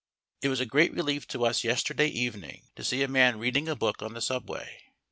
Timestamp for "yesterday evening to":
1.63-2.83